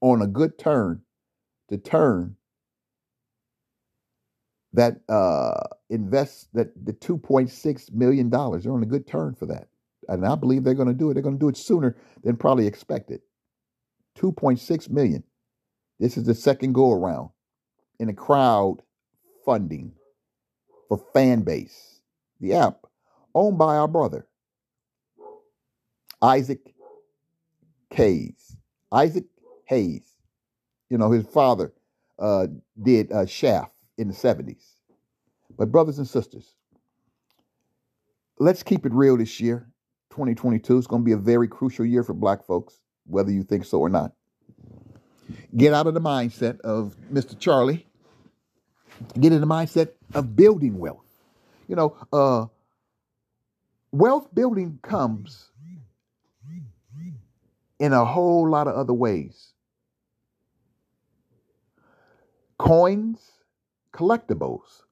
on 0.01 0.21
a 0.21 0.27
good 0.27 0.57
turn 0.57 1.01
to 1.69 1.77
turn 1.77 2.35
that 4.75 5.01
uh, 5.09 5.61
invest 5.89 6.49
that 6.53 6.69
the 6.85 6.93
2.6 6.93 7.93
million 7.93 8.29
dollars. 8.29 8.63
They're 8.63 8.73
on 8.73 8.83
a 8.83 8.87
good 8.87 9.07
turn 9.07 9.35
for 9.35 9.45
that, 9.47 9.67
and 10.09 10.25
I 10.25 10.35
believe 10.35 10.63
they're 10.63 10.73
going 10.73 10.87
to 10.89 10.93
do 10.93 11.09
it. 11.11 11.15
They're 11.15 11.23
going 11.23 11.37
to 11.37 11.39
do 11.39 11.49
it 11.49 11.57
sooner 11.57 11.97
than 12.23 12.37
probably 12.37 12.67
expected. 12.67 13.21
2.6 14.19 14.89
million. 14.89 15.23
This 15.99 16.17
is 16.17 16.25
the 16.25 16.35
second 16.35 16.73
go 16.73 16.91
around 16.91 17.29
in 17.99 18.09
a 18.09 18.13
crowd 18.13 18.77
funding 19.45 19.93
for 20.89 21.03
Fanbase. 21.15 21.99
The 22.39 22.53
app 22.55 22.79
owned 23.33 23.57
by 23.57 23.77
our 23.77 23.87
brother 23.87 24.27
Isaac 26.21 26.73
Hayes. 27.91 28.57
Isaac 28.91 29.25
Hayes. 29.65 30.03
You 30.89 30.97
know 30.97 31.11
his 31.11 31.25
father 31.25 31.73
uh, 32.19 32.47
did 32.81 33.11
uh, 33.11 33.25
Shaft 33.25 33.74
in 33.97 34.07
the 34.07 34.13
70s. 34.13 34.63
But, 35.57 35.71
brothers 35.71 35.99
and 35.99 36.07
sisters, 36.07 36.55
let's 38.39 38.63
keep 38.63 38.85
it 38.85 38.93
real 38.93 39.17
this 39.17 39.39
year. 39.39 39.67
2022 40.11 40.77
is 40.77 40.87
going 40.87 41.01
to 41.01 41.05
be 41.05 41.11
a 41.11 41.17
very 41.17 41.47
crucial 41.47 41.85
year 41.85 42.03
for 42.03 42.13
black 42.13 42.45
folks, 42.45 42.79
whether 43.05 43.31
you 43.31 43.43
think 43.43 43.65
so 43.65 43.79
or 43.79 43.89
not. 43.89 44.13
Get 45.55 45.73
out 45.73 45.87
of 45.87 45.93
the 45.93 46.01
mindset 46.01 46.59
of 46.61 46.95
Mr. 47.11 47.37
Charlie. 47.37 47.85
Get 49.19 49.33
in 49.33 49.41
the 49.41 49.47
mindset 49.47 49.89
of 50.13 50.35
building 50.35 50.77
wealth. 50.77 51.05
You 51.67 51.75
know, 51.75 51.97
uh, 52.13 52.45
wealth 53.91 54.33
building 54.33 54.79
comes 54.81 55.49
in 57.79 57.93
a 57.93 58.05
whole 58.05 58.49
lot 58.49 58.67
of 58.67 58.75
other 58.75 58.93
ways. 58.93 59.53
Coins, 62.57 63.19
collectibles, 63.95 64.83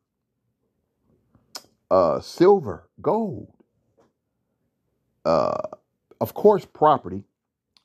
uh, 1.92 2.20
silver, 2.22 2.90
gold, 3.02 3.52
uh, 5.26 5.62
of 6.22 6.34
course, 6.34 6.66
property, 6.66 7.24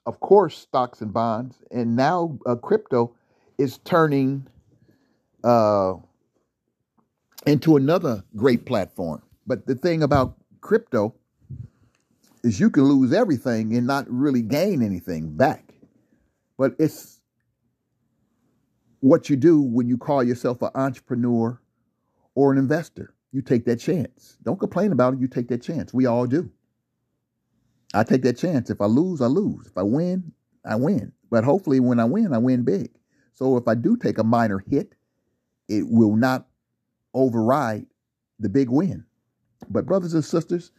of 0.06 0.20
course, 0.20 0.56
stocks 0.56 1.00
and 1.00 1.12
bonds, 1.12 1.56
and 1.70 1.96
now 1.96 2.38
uh, 2.46 2.54
crypto 2.54 3.14
is 3.58 3.78
turning 3.78 4.46
uh, 5.42 5.94
into 7.46 7.76
another 7.76 8.22
great 8.36 8.64
platform. 8.64 9.22
But 9.46 9.66
the 9.66 9.74
thing 9.74 10.02
about 10.02 10.36
crypto 10.60 11.14
is 12.44 12.60
you 12.60 12.70
can 12.70 12.84
lose 12.84 13.12
everything 13.12 13.74
and 13.76 13.86
not 13.86 14.06
really 14.08 14.42
gain 14.42 14.82
anything 14.82 15.36
back. 15.36 15.74
But 16.56 16.74
it's 16.78 17.17
what 19.00 19.30
you 19.30 19.36
do 19.36 19.60
when 19.60 19.88
you 19.88 19.98
call 19.98 20.22
yourself 20.22 20.62
an 20.62 20.70
entrepreneur 20.74 21.60
or 22.34 22.52
an 22.52 22.58
investor. 22.58 23.14
You 23.32 23.42
take 23.42 23.64
that 23.66 23.76
chance. 23.76 24.38
Don't 24.42 24.58
complain 24.58 24.92
about 24.92 25.14
it. 25.14 25.20
You 25.20 25.28
take 25.28 25.48
that 25.48 25.62
chance. 25.62 25.92
We 25.92 26.06
all 26.06 26.26
do. 26.26 26.50
I 27.94 28.04
take 28.04 28.22
that 28.22 28.38
chance. 28.38 28.70
If 28.70 28.80
I 28.80 28.86
lose, 28.86 29.20
I 29.20 29.26
lose. 29.26 29.66
If 29.66 29.76
I 29.76 29.82
win, 29.82 30.32
I 30.64 30.76
win. 30.76 31.12
But 31.30 31.44
hopefully, 31.44 31.80
when 31.80 32.00
I 32.00 32.04
win, 32.04 32.32
I 32.32 32.38
win 32.38 32.64
big. 32.64 32.90
So 33.34 33.56
if 33.56 33.68
I 33.68 33.74
do 33.74 33.96
take 33.96 34.18
a 34.18 34.24
minor 34.24 34.58
hit, 34.58 34.94
it 35.68 35.86
will 35.88 36.16
not 36.16 36.46
override 37.14 37.86
the 38.38 38.48
big 38.48 38.70
win. 38.70 39.04
But, 39.68 39.86
brothers 39.86 40.14
and 40.14 40.24
sisters, 40.24 40.70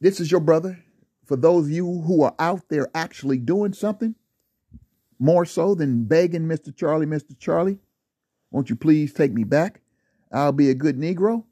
this 0.00 0.20
is 0.20 0.30
your 0.30 0.40
brother. 0.40 0.82
For 1.24 1.36
those 1.36 1.66
of 1.66 1.70
you 1.70 2.02
who 2.02 2.22
are 2.22 2.34
out 2.38 2.68
there 2.68 2.88
actually 2.94 3.38
doing 3.38 3.72
something, 3.72 4.14
more 5.18 5.44
so 5.44 5.74
than 5.74 6.04
begging 6.04 6.42
Mr. 6.42 6.74
Charlie, 6.74 7.06
Mr. 7.06 7.38
Charlie, 7.38 7.78
won't 8.50 8.70
you 8.70 8.76
please 8.76 9.12
take 9.12 9.32
me 9.32 9.44
back? 9.44 9.80
I'll 10.32 10.52
be 10.52 10.70
a 10.70 10.74
good 10.74 10.98
Negro. 10.98 11.44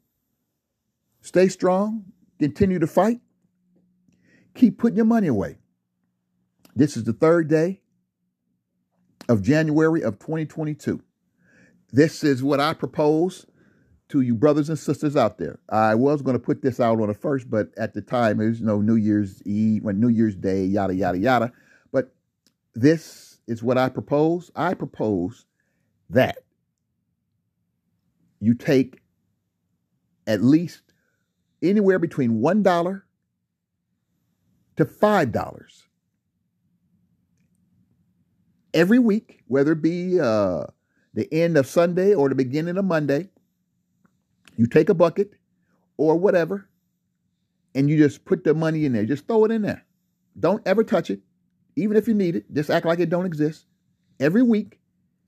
Stay 1.21 1.47
strong. 1.47 2.05
Continue 2.39 2.79
to 2.79 2.87
fight. 2.87 3.19
Keep 4.55 4.79
putting 4.79 4.97
your 4.97 5.05
money 5.05 5.27
away. 5.27 5.57
This 6.75 6.97
is 6.97 7.03
the 7.03 7.13
third 7.13 7.47
day 7.47 7.81
of 9.29 9.41
January 9.41 10.01
of 10.01 10.19
2022. 10.19 11.01
This 11.91 12.23
is 12.23 12.43
what 12.43 12.59
I 12.59 12.73
propose 12.73 13.45
to 14.09 14.21
you 14.21 14.35
brothers 14.35 14.69
and 14.69 14.77
sisters 14.77 15.15
out 15.15 15.37
there. 15.37 15.59
I 15.69 15.95
was 15.95 16.21
going 16.21 16.35
to 16.35 16.43
put 16.43 16.61
this 16.61 16.79
out 16.79 16.99
on 16.99 17.07
the 17.07 17.13
first, 17.13 17.49
but 17.49 17.69
at 17.77 17.93
the 17.93 18.01
time 18.01 18.41
it 18.41 18.47
was 18.47 18.59
you 18.59 18.65
know 18.65 18.81
New 18.81 18.95
Year's 18.95 19.41
Eve, 19.43 19.83
New 19.83 20.09
Year's 20.09 20.35
Day, 20.35 20.65
yada 20.65 20.93
yada 20.93 21.17
yada. 21.17 21.51
But 21.91 22.13
this 22.73 23.30
is 23.47 23.63
what 23.63 23.77
I 23.77 23.89
propose. 23.89 24.51
I 24.55 24.73
propose 24.73 25.45
that 26.09 26.37
you 28.39 28.53
take 28.53 29.01
at 30.27 30.43
least 30.43 30.81
anywhere 31.61 31.99
between 31.99 32.41
$1 32.41 33.01
to 34.77 34.85
$5 34.85 35.83
every 38.73 38.99
week, 38.99 39.41
whether 39.47 39.73
it 39.73 39.81
be 39.81 40.19
uh, 40.19 40.63
the 41.13 41.31
end 41.33 41.57
of 41.57 41.67
Sunday 41.67 42.13
or 42.13 42.29
the 42.29 42.35
beginning 42.35 42.77
of 42.77 42.85
Monday. 42.85 43.29
You 44.57 44.67
take 44.67 44.89
a 44.89 44.93
bucket 44.93 45.31
or 45.97 46.17
whatever, 46.17 46.67
and 47.75 47.89
you 47.89 47.97
just 47.97 48.25
put 48.25 48.43
the 48.43 48.53
money 48.53 48.85
in 48.85 48.93
there. 48.93 49.05
Just 49.05 49.27
throw 49.27 49.45
it 49.45 49.51
in 49.51 49.61
there. 49.61 49.85
Don't 50.39 50.65
ever 50.67 50.83
touch 50.83 51.09
it. 51.09 51.21
Even 51.75 51.97
if 51.97 52.07
you 52.07 52.13
need 52.13 52.35
it, 52.35 52.53
just 52.53 52.69
act 52.69 52.85
like 52.85 52.99
it 52.99 53.09
don't 53.09 53.25
exist. 53.25 53.65
Every 54.19 54.43
week, 54.43 54.79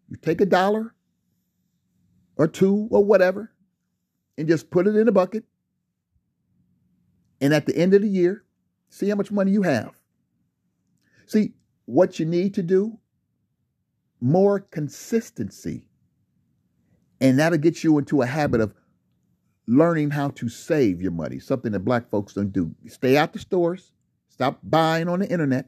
you 0.09 0.17
take 0.17 0.41
a 0.41 0.45
dollar 0.45 0.93
or 2.37 2.47
two 2.47 2.87
or 2.91 3.03
whatever 3.03 3.51
and 4.37 4.47
just 4.47 4.69
put 4.69 4.87
it 4.87 4.95
in 4.95 5.07
a 5.07 5.11
bucket. 5.11 5.43
And 7.41 7.53
at 7.53 7.65
the 7.65 7.75
end 7.75 7.93
of 7.93 8.01
the 8.01 8.07
year, 8.07 8.43
see 8.89 9.09
how 9.09 9.15
much 9.15 9.31
money 9.31 9.51
you 9.51 9.63
have. 9.63 9.93
See, 11.25 11.53
what 11.85 12.19
you 12.19 12.25
need 12.25 12.53
to 12.55 12.63
do, 12.63 12.99
more 14.21 14.59
consistency. 14.59 15.87
And 17.19 17.39
that'll 17.39 17.57
get 17.57 17.83
you 17.83 17.97
into 17.97 18.21
a 18.21 18.25
habit 18.25 18.61
of 18.61 18.73
learning 19.67 20.11
how 20.11 20.29
to 20.29 20.49
save 20.49 21.01
your 21.01 21.11
money, 21.11 21.39
something 21.39 21.71
that 21.71 21.79
black 21.79 22.09
folks 22.09 22.33
don't 22.33 22.51
do. 22.51 22.75
Stay 22.87 23.17
out 23.17 23.33
the 23.33 23.39
stores, 23.39 23.91
stop 24.29 24.59
buying 24.63 25.07
on 25.07 25.19
the 25.19 25.29
internet, 25.29 25.67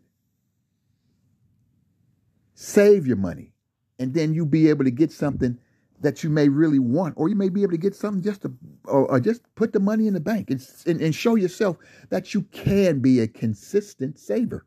save 2.55 3.05
your 3.05 3.17
money, 3.17 3.53
and 3.99 4.13
then 4.13 4.33
you'll 4.33 4.47
be 4.47 4.69
able 4.69 4.85
to 4.85 4.91
get 4.91 5.11
something 5.11 5.59
that 6.01 6.23
you 6.23 6.29
may 6.29 6.49
really 6.49 6.79
want, 6.79 7.13
or 7.17 7.29
you 7.29 7.35
may 7.35 7.49
be 7.49 7.61
able 7.61 7.71
to 7.71 7.77
get 7.77 7.95
something 7.95 8.23
just 8.23 8.41
to, 8.41 8.53
or, 8.85 9.09
or 9.09 9.19
just 9.19 9.41
put 9.55 9.71
the 9.71 9.79
money 9.79 10.07
in 10.07 10.13
the 10.13 10.19
bank 10.19 10.49
and, 10.49 10.65
and, 10.85 11.01
and 11.01 11.15
show 11.15 11.35
yourself 11.35 11.77
that 12.09 12.33
you 12.33 12.41
can 12.51 12.99
be 12.99 13.19
a 13.19 13.27
consistent 13.27 14.19
saver. 14.19 14.65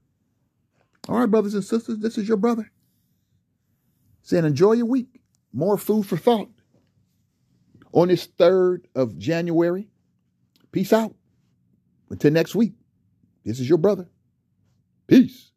All 1.08 1.18
right, 1.18 1.30
brothers 1.30 1.54
and 1.54 1.64
sisters, 1.64 1.98
this 1.98 2.16
is 2.16 2.28
your 2.28 2.36
brother 2.36 2.70
saying 4.22 4.44
enjoy 4.44 4.72
your 4.72 4.86
week. 4.86 5.20
More 5.52 5.78
food 5.78 6.06
for 6.06 6.18
thought 6.18 6.50
on 7.92 8.08
this 8.08 8.26
3rd 8.26 8.84
of 8.94 9.16
January. 9.16 9.88
Peace 10.70 10.92
out. 10.92 11.14
Until 12.10 12.30
next 12.30 12.54
week, 12.54 12.74
this 13.44 13.58
is 13.58 13.68
your 13.68 13.78
brother. 13.78 14.08
Peace. 15.06 15.50